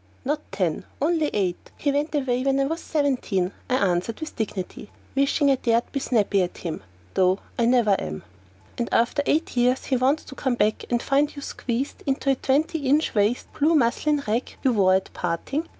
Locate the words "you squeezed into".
11.35-12.31